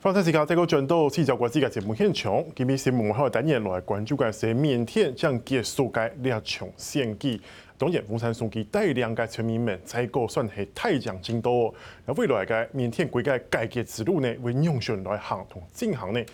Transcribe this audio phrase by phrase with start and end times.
[0.00, 7.40] 方太时间，这个转到四条国际嘅节目现场，今日新闻还有单元来关注嘅是缅甸将结束嘅列强选举，
[7.76, 11.74] 当然翁山书记带领嘅全民们在个算系太阳进度，
[12.06, 16.24] 那未来嘅缅甸国家改革之路呢，会用上来行同进行呢？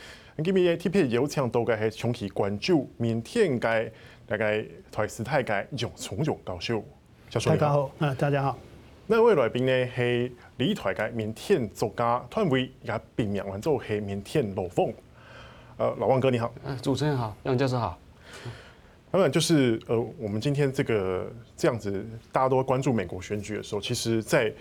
[0.45, 3.91] 今日特别有请到嘅系长期关注缅甸嘅
[4.27, 6.85] 大概台视台嘅杨聪荣教授，
[7.47, 8.59] 大家好，啊，大家好。
[9.07, 14.93] 那位来宾呢系理台嘅缅甸作家团委，也别名叫做系缅甸老凤。
[15.77, 17.99] 呃，老王哥你好，主持人好，杨教授好。
[19.11, 24.53] 当然就是呃，我们今天这个这样子，大家都关注美国选举的时候，其实，在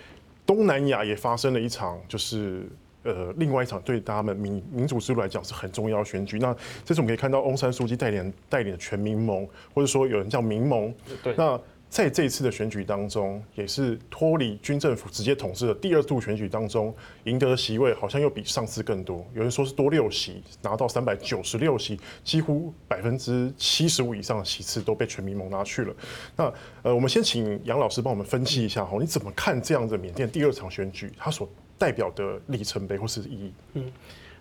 [0.45, 2.67] 东南亚也发生了一场，就是。
[3.05, 6.39] 呃，另外一场对他们民民主之路来讲是很重要的选举。
[6.39, 6.55] 那
[6.85, 10.95] 这次我们可以看到翁山苏姬带领带领的全民盟，或者说有人叫民盟。
[11.21, 11.35] 对。
[11.37, 11.59] 那
[11.93, 16.91] 在这一次的选举当中，也是脱离军政府直接统治的第二度选举当中，
[17.25, 19.23] 赢得的席位好像又比上次更多。
[19.35, 25.93] 有人说是多六席，拿到三百九十六席，几乎百分之七十五以上的席次都被全民盟拿去了。
[26.35, 31.13] 那呃，我们先请杨老师帮我们分析一下哈，你怎么看这样的缅甸第二场选举？
[31.15, 31.47] 他所
[31.77, 33.53] 代表的里程碑或是意义。
[33.73, 33.91] 嗯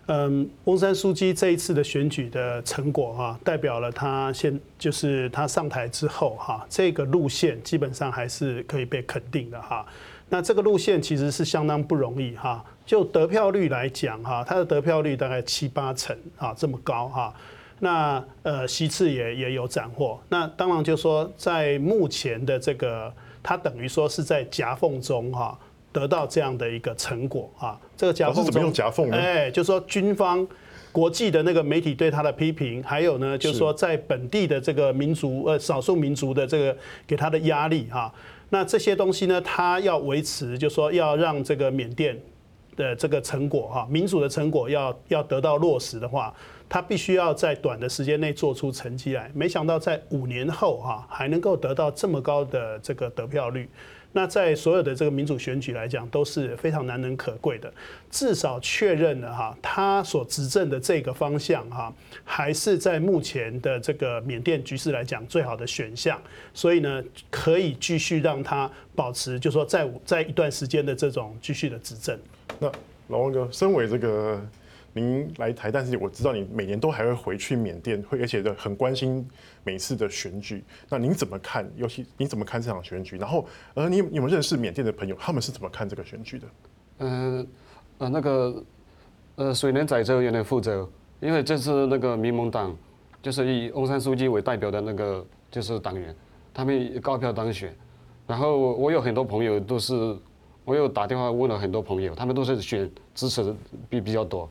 [0.07, 9.85] 嗯，翁山苏姬这一次的选举的成果哈，代表了他现就是他上台之后哈，这个路线基本上还是可以被肯定的哈。
[10.27, 12.63] 那这个路线其实是相当不容易哈。
[12.85, 17.33] 就得票率来讲哈，他的得票率大概七八成啊，这么高哈。
[17.79, 20.19] 那呃席次也也有斩获。
[20.27, 25.57] 那当然就说在目前的这个，他等于说是在夹缝中哈。
[25.93, 29.15] 得到这样的一个成果啊，这个夹缝怎么用夹缝呢？
[29.15, 30.45] 哎，就是说军方、
[30.91, 38.11] 国际的那个媒体对他的批评，还有呢，就是说在本地的这个民族呃少数民族的这个给他的压力哈，
[38.49, 42.19] 那这些东西呢，他要维持，就是说要让这个缅甸
[42.75, 46.33] 的这个成果哈，民主的成果要要得到落实的话，
[46.67, 49.29] 他必须要在短的时间内做出成绩来。
[49.35, 53.69] 没想到在五年后哈，还能够得到这么高的这个得票率。
[54.13, 57.73] 那在所有的这个民主选举来讲，都是非常难能可贵的。
[58.09, 66.21] 至少确认了哈，他所执政的这个方向哈，还是在目前的这个缅甸局势来讲最好的选项。
[66.53, 72.17] 所以呢，可以继续让他保持，就说在在一段时间的这种继续的执政。
[72.59, 72.71] 那
[73.07, 74.41] 老王哥，身为这个。
[74.93, 79.27] 您来台，但是我知道你每年都还会回去缅甸，会而且的很关心
[79.63, 80.63] 每次的选举。
[80.87, 81.69] 那您怎么看？
[81.75, 83.17] 尤其你怎么看这场选举？
[83.17, 85.15] 然后，呃，你有没有认识缅甸的朋友？
[85.19, 86.47] 他们是怎么看这个选举的？
[86.99, 87.47] 嗯，
[87.97, 88.63] 呃，那个，
[89.35, 90.87] 呃，水莲仔州有点负责，
[91.19, 92.75] 因为这次那个民盟党
[93.21, 96.15] 就是以翁山书记为代表的那个就是党员，
[96.53, 97.75] 他们高票当选。
[98.27, 100.15] 然后我有很多朋友都是，
[100.63, 103.55] 我有打电话问了很多朋友，他们都是选支持的
[103.89, 104.47] 比比较多。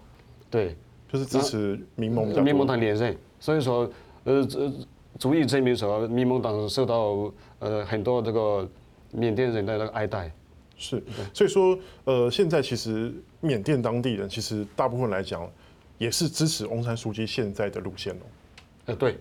[0.52, 0.76] 对，
[1.10, 3.90] 就是支持民盟的，民盟党连任，所以说，
[4.24, 4.70] 呃，这
[5.18, 8.68] 足以证明说，民盟党受到呃很多这个
[9.10, 10.30] 缅甸人的那个爱戴。
[10.76, 11.02] 是，
[11.32, 15.50] 所以说，呃，现在其实缅甸当地人其实大部分来讲，
[15.96, 18.26] 也是支持翁山书记现在的路线哦。
[18.86, 19.16] 呃，对。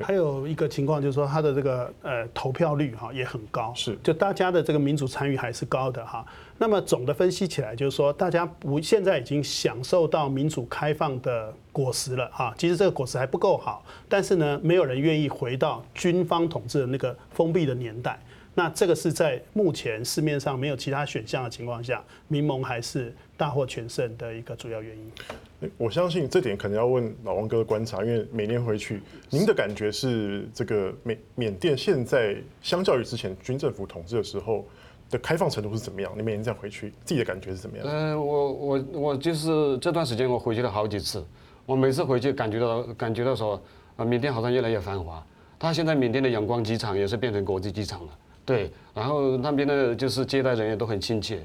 [0.00, 6.24] 还有一个情况就是说，他的这个呃投票率哈也很高，是就大家的这个民主参与还是高的哈。
[6.58, 12.54] 那么总的分析起来就是说，大家不现在已经享受到民主开放的果实了哈。
[12.56, 18.18] 其实这个果实还不够好，但是呢，没有人愿意回到军方统治的那个封闭的年代。
[18.58, 25.70] 那这个是在目前市面上没有其他选项的情况下，民盟还是大获全胜的一个主要原因。
[25.76, 34.66] 我相信这点可能要问老王哥的观察，因为每年回去，您的感觉是这个缅缅甸现在相较于之前军政府统治的时候
[35.10, 36.10] 的开放程度是怎么样？
[36.16, 37.86] 你每年这样回去，自己的感觉是怎么样？
[37.86, 41.22] 嗯，我我我就是这段时间我回去了好几次，
[41.66, 43.62] 我每次回去感觉到感觉到说
[43.96, 45.22] 啊，缅甸好像越来越繁华。
[45.58, 51.44] 它现在缅甸的仰光机场也是变成国际机场了，对，然后那边的就是接待人员都很亲切，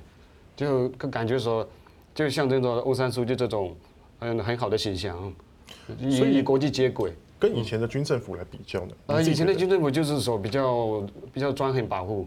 [0.55, 1.67] 就感觉说
[2.15, 3.75] 就象征着欧山书记这种。
[4.23, 5.17] 嗯，很好的形象，
[5.97, 7.11] 所以与国际接轨。
[7.39, 8.93] 跟以前的军政府来比较呢？
[9.07, 11.03] 呃，以前的军政府就是说比较
[11.33, 12.23] 比较专横跋扈，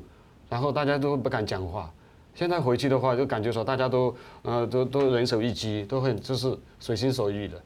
[0.50, 1.88] 然后大家都不敢讲话。
[2.34, 4.12] 现在回去的话，就感觉说大家都
[4.42, 7.62] 呃都都人手一机，都很就是随心所欲的。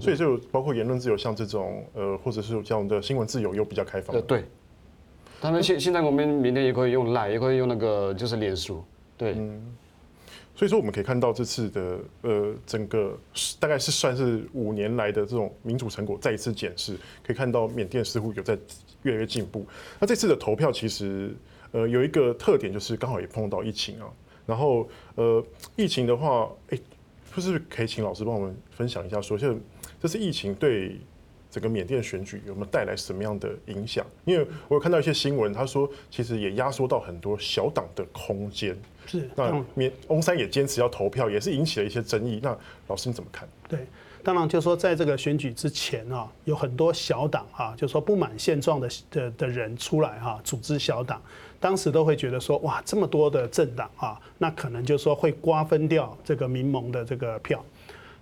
[0.00, 4.14] 所以就包括言论自由，像这种呃，或者是这样的新闻自由，又比较开放。
[4.14, 4.44] 呃，对。
[5.40, 8.84] 他们现现在我们明天也可以用赖也可以用那个就是脸书，
[9.16, 9.34] 对。
[9.36, 9.76] 嗯
[10.58, 13.14] 所以说，我们可以看到这次的呃，整个
[13.60, 18.58] 大概是算是五年来的这种民主成果再一次检视，可以看到缅甸似乎有在
[19.02, 19.66] 越来越进步。
[20.00, 21.36] 那这次的投票其实
[21.72, 24.08] 呃有一个特点，就是刚好也碰到疫情啊。
[24.46, 25.44] 然后呃
[25.76, 26.78] 疫情的话，哎，
[27.34, 29.54] 不是可以请老师帮我们分享一下，说，就
[30.00, 30.98] 这次疫情对
[31.56, 34.04] 整个缅甸选举有没有带来什么样的影响？
[34.26, 38.76] 因为我有看到一些新闻，他说其实也压缩到很多小党的空间。
[39.06, 42.40] 是，那缅翁山也坚持要投票，也是引起了一些争议。
[42.42, 42.54] 那
[42.88, 43.48] 老师你怎么看？
[43.66, 43.86] 对。
[44.22, 51.22] 当然，就是说，在这个选举之前啊，有很多小党啊，就是说不满现状的的的人出来哈，组织小党，
[51.58, 57.64] 当时都会觉得说，哇，这么多的政党啊，那可能就是说会瓜分掉这个民盟的这个票。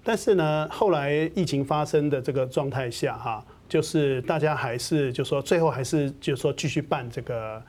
[0.04, 7.62] 但是呢，后来疫情发生的这个状态下哈，就是大家还是就说最后还是就是说继续办这个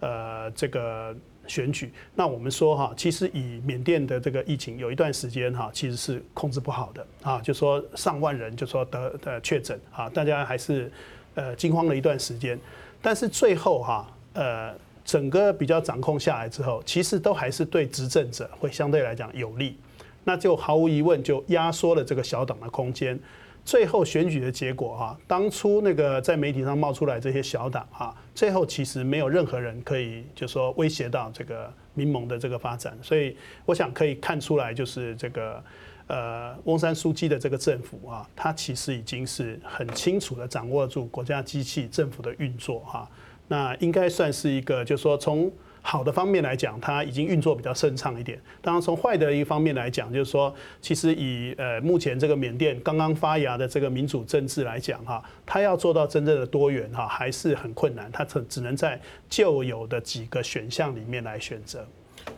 [0.00, 1.16] 呃这个。
[1.48, 10.90] 选举，那我们说哈，其实以缅甸的这个疫情，有一段时间哈，其实是控制不好的啊，就说上万人就说得呃确诊啊，大家还是
[11.36, 12.58] 呃惊慌了一段时间，
[13.00, 14.74] 但是最后哈，呃，
[15.04, 19.78] 整个比较掌控下来之后，其实都还是对执政者会相对来讲有利，
[20.26, 23.16] 那就毫无疑问就压缩了这个小党的空间。
[23.64, 35.62] 最后选举的结果哈，当初那个在媒体上冒出来这些小党哈，最后其实没有任何人可以就说威胁到这个民盟的这个发展，所以我想可以看出来，就是这个
[36.06, 43.08] 呃翁山苏姬的这个政府啊，他其实已经是很清楚的掌握住国家机器政府的运作哈，
[43.48, 45.50] 那应该算是一个就是说从。
[45.86, 48.36] 好的方面来讲，它已经运作比较顺畅一点。
[48.60, 58.10] 当然，从坏的一方面来讲，就是说，其实以呃目前这个缅甸刚刚发芽的这个民主政治来讲，哈，它要做到真正的多元，哈，还是很困难。
[58.10, 59.00] 它只只能在
[59.30, 61.86] 旧有的几个选项里面来选择。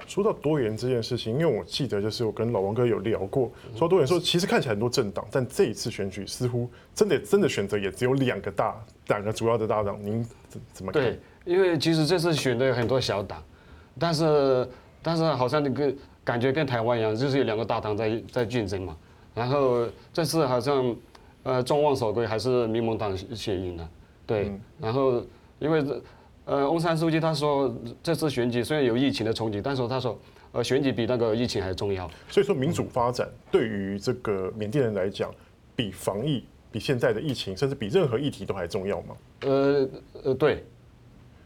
[0.06, 11.18] 说到多元这件事情，因为我记得就是我跟老王哥有聊过，说到多元说其实看起来很多政党，但这一次选举似乎真的真的选择也只有两个大两个主要的大党，您怎怎么看？
[11.48, 13.42] 因为其实这次选的有很多小党，
[13.98, 14.68] 但是
[15.02, 15.90] 但是好像那个
[16.22, 18.94] 感觉跟台湾一样，就是有两个大党在在竞争嘛。
[19.34, 20.94] 然后这次好像
[21.44, 23.88] 呃众望所归还是民盟党选赢了，
[24.26, 24.52] 对。
[24.78, 25.24] 然后
[25.58, 25.82] 因为
[26.44, 30.18] 呃翁山书记他说这次选举虽然有疫情的冲击，但是他说
[30.52, 32.10] 呃选举比那个疫情还重要。
[32.28, 35.34] 所以说民主发展对于这个缅甸人来讲，
[35.74, 39.16] 比防疫、比现在的疫情，甚至比任何议题都还重要吗？
[39.46, 39.88] 呃
[40.24, 40.62] 呃对。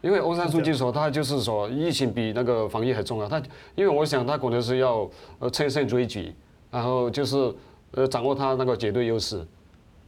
[0.02, 3.28] 因为欧山书记说，他就是说疫情比那个防疫还重要。
[3.28, 3.40] 他
[3.76, 5.08] 因为我想他可能是要
[5.38, 6.34] 呃乘胜追击，
[6.72, 7.54] 然后就是
[7.92, 9.46] 呃掌握他那个绝对优势。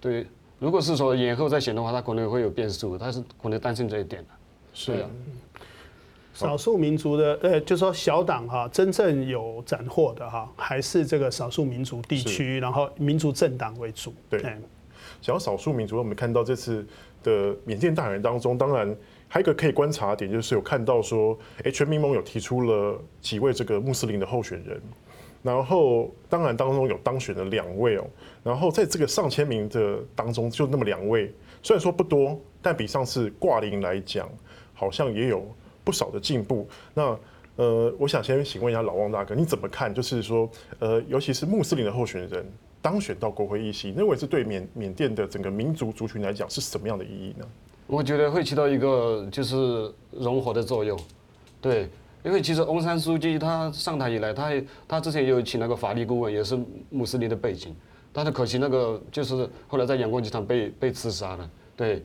[0.01, 0.27] 对，
[0.59, 4.29] 如果是说延后再选的话，他可能会有变数，他是可能担心这一点的。
[4.73, 5.09] 是啊。
[6.35, 14.13] 少数民族的呃，就是说小党哈，真正有斩获的哈，还是这个少数民族地区，然后民族政党为主。
[14.29, 14.41] 对。
[15.21, 16.85] 讲到少数民族，我们看到这次
[17.23, 18.93] 的缅甸大选当中，当然。
[19.35, 24.81] 还有一个可以观察点，就是有看到说，哎，全民盟有提出了几位这个穆斯林的候选人，
[25.43, 28.07] 然后当然当中有当选的两位哦，
[28.45, 31.35] 然后在这个上千名的当中，就那么两位，
[31.65, 34.31] 虽然说不多，但比上次挂零来讲，
[34.73, 35.45] 好像也有
[35.83, 36.69] 不少的进步。
[36.95, 37.19] 那
[37.57, 39.93] 呃，我想先请问一下老汪大哥，你怎么看？
[39.93, 40.49] 就是说，
[40.79, 42.47] 呃，尤其是穆斯林的候选人
[42.81, 47.45] 当选到国会议席，认为是对缅缅甸的整个民族族群来讲是什么样的意义呢？
[47.87, 50.99] 我觉得会起到一个就是融合的作用，
[51.61, 51.89] 对，
[52.25, 54.51] 因为其实翁山书记他上台以来，他
[54.89, 57.77] 他之前有请那个法律顾问，也是穆斯林的背景，
[58.13, 62.03] 但是可惜那个就是后来在阳光集团被被刺杀了，对，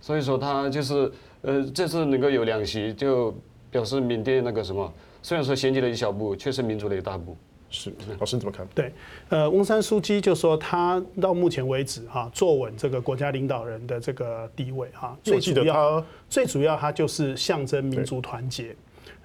[0.00, 3.34] 所以说他就是呃这次能够有两席，就
[3.70, 4.90] 表示缅甸那个什么，
[5.22, 7.36] 虽然说先进了一小步，却是民主的一大步。
[7.70, 8.66] 是，老师你怎么看？
[8.74, 8.92] 对，
[9.28, 18.74] 呃，翁山书记就说他到目前为止哈，坐稳这个国家领导人的这个地位哈，最主要最主要他就是象征民族团结。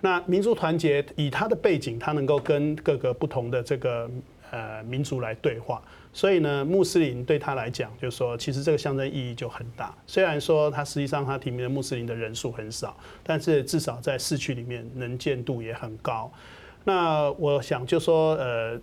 [0.02, 4.10] 那民族团结以他的背景，他能够跟各个不同的这个
[4.52, 5.82] 呃民族来对话，
[6.12, 9.96] 所以呢，穆斯林对他来讲，就是说其实这个象征意义就很大。
[10.06, 16.30] 虽然说他实际上他提名的穆斯林的人数很少，但是至少在市区里面能见度也很高。
[16.84, 18.80] 那我想就说，呃，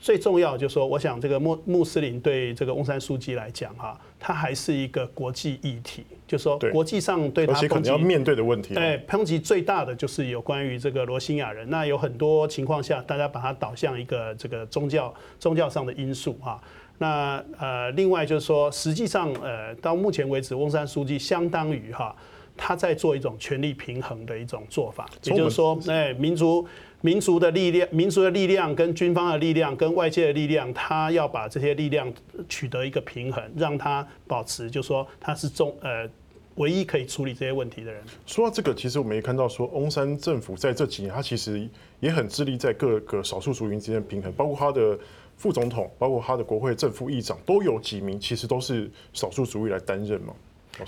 [0.00, 8.74] 最重要就是说，我想这个穆穆斯林对这个翁山书记来讲哈，他还是一个国际议题，就是说国际上对他可能要面对的问题。
[8.74, 11.68] 对，抨击最大的就是有关于这个罗兴亚人。
[11.70, 16.60] 那有很多情况下，大家把它导向一个这个宗教宗教上的因素哈。
[16.98, 22.16] 那呃，另外就是说，实际上呃，到目前为止，翁山书记相当于哈，
[22.56, 26.66] 他在做一种权力平衡的一种做法，也就是说，哎，民族。
[27.02, 32.10] 民族的力量、民族的力量跟军方的力量跟外界的力量，他要把这些力量
[32.48, 36.08] 取得一个平衡，让他保持，就说他是中呃
[36.54, 38.00] 唯一可以处理这些问题的人。
[38.24, 41.68] 说到这个，其实我们也看到说，翁山政府在这几年，他其实
[41.98, 44.96] 也很致力在各个少数族群之间平衡，包括他的
[45.36, 50.32] 副总统，包括他的国会正副议长，都有几名其实都是少数族裔来担任嘛。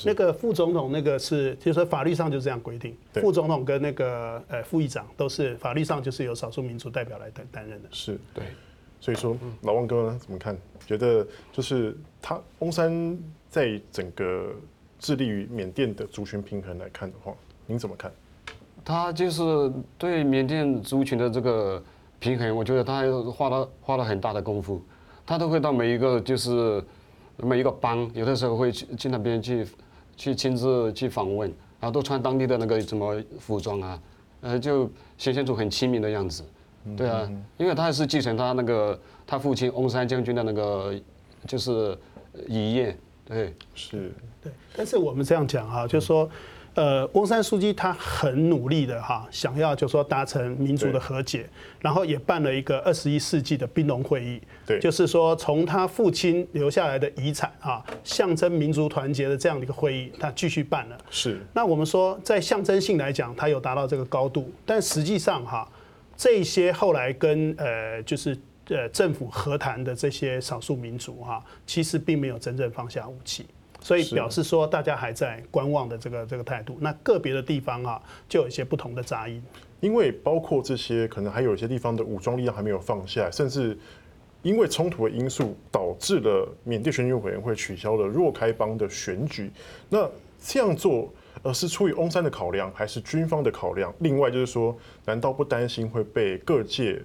[0.04, 7.88] 那个副总统那个是，就是说法律上就这样规定，副总统跟那个呃副议长都是法律上就是由少数民族代表来担担任的。
[7.92, 8.44] 是对，
[8.98, 10.56] 所以说老王哥呢怎么看？
[10.86, 13.18] 觉得就是他翁山
[13.50, 14.54] 在整个
[14.98, 17.34] 致力于缅甸的族群平衡来看的话，
[17.66, 18.10] 您怎么看？
[18.82, 19.42] 他就是
[19.98, 21.82] 对缅甸族群的这个
[22.18, 24.82] 平衡，我觉得他花了花了很大的功夫，
[25.26, 26.82] 他都会到每一个就是。
[27.36, 29.66] 每一个帮，有的时候会去去那边去，
[30.16, 31.48] 去亲自去访问，
[31.80, 34.00] 然后都穿当地的那个什么服装啊，
[34.40, 36.44] 呃，就显现出很亲民的样子，
[36.96, 40.94] 对啊，因为他是继承他那个他父亲翁山将军的那个
[41.46, 41.98] 就是
[42.48, 44.12] 遗业，对，是，
[44.42, 46.28] 对，但是我们这样讲哈，就是说。
[46.74, 51.48] 呃，翁山书记他很努力的哈，想要就说达成民族的和解，
[51.80, 60.98] 然后也办了一个二十一世纪的宾农会议，对，就是说从他父亲留下来的遗产啊，象征民族团结的这样的一个会议，他继续办了。
[61.10, 61.40] 是。
[61.52, 65.70] 那我们说，在象征性来讲，他有达到这个高度，但实际上哈，
[66.16, 73.46] 这些后来跟呃就是呃政府和谈的这些少数民族哈，其实并没有真正放下武器。
[73.84, 76.78] 所以表示说，大家还在观望的这个这个态度。
[76.80, 79.42] 那个别的地方啊，就有一些不同的杂音。
[79.80, 83.76] 因为包括这些，可能还有一些地方的武装力量还没有放下，甚至
[84.40, 89.50] 因为冲突的因素，导致了缅甸选举委员会取消了若开邦的选举。
[89.90, 90.08] 那
[90.42, 91.12] 这样做，
[91.42, 93.92] 呃，是出于翁山的考量，还是军方的考量？
[93.98, 94.74] 另外就是说，
[95.04, 97.02] 难道不担心会被各界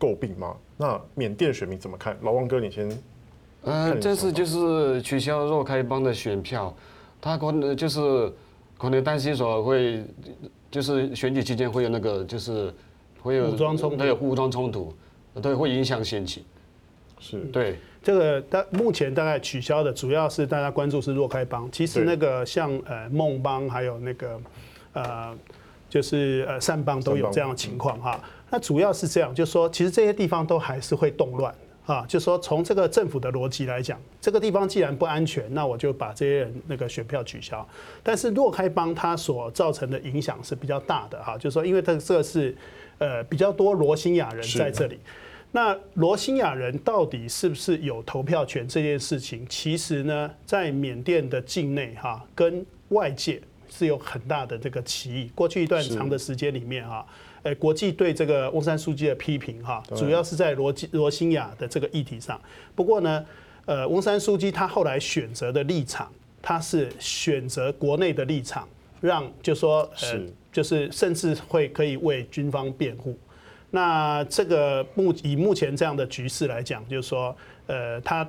[0.00, 0.56] 诟病吗？
[0.78, 2.16] 那缅甸选民怎么看？
[2.22, 2.90] 老王哥，你先。
[3.64, 6.74] 呃，这次就是取消若开邦的选票，
[7.20, 8.32] 他可能就是
[8.76, 10.04] 可能担心说会，
[10.70, 12.74] 就是选举期间会有那个就是
[13.22, 14.92] 会有武装冲突，对武装冲突，
[15.40, 16.42] 对会影响选情。
[17.20, 24.40] 是对这个大目前大概取消的主要是大家关注是若开邦，其实那个像呃孟邦还有那个
[24.94, 25.32] 呃
[25.88, 28.20] 就是呃善邦都有这样的情况哈。
[28.50, 31.54] 那主要是这样，就是说其实这些地方都还是会动乱。
[31.84, 37.68] 啊，就说从这个政府的逻辑来讲，这个地方既然不安全，那我就把这些人那个选票取消。
[38.04, 42.56] 但是若开邦它所造成的影响是比较大的哈，就是说因为它这个是
[42.98, 44.96] 呃比较多罗兴亚人在这里，
[45.50, 55.32] 那罗兴亚人到底是不是有投票权这件事情，其实呢在缅甸的境内哈跟外界是有很大的这个歧义。
[55.34, 57.04] 过去一段长的时间里面哈。
[57.44, 62.40] 诶，国际对这个翁山书记的批评哈，主要是在罗罗兴亚的这个议题上。
[62.74, 63.26] 不过呢，
[63.66, 68.68] 呃，翁山书记他后来选择的立场，他是选择国内的立场，
[69.00, 70.20] 让就说呃，
[70.52, 73.18] 就是甚至会可以为军方辩护。
[73.70, 77.34] 那这个目以目前这样的局势来讲，就是说，
[77.66, 78.28] 呃，他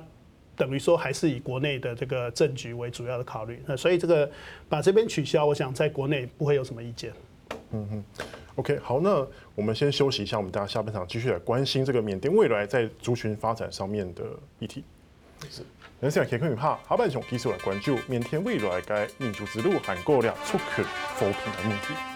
[0.56, 3.62] 等于说还是以国内的这个政局为主要的考虑。
[3.66, 4.28] 那所以这个
[4.68, 7.12] 把这边取消，我想在国内不会有什么意见。
[7.72, 8.04] 嗯哼。
[8.56, 14.22] OK，好，那我们先休息一下，我们大家下半场继续来关心这个缅甸未来在族群发展上面的
[14.60, 14.84] 议题。
[15.50, 15.62] 是，
[15.98, 20.82] 那现在可以看下下半场继续来关注缅甸未来该民族之路韩国俩出口
[21.16, 22.13] 扶贫的问题。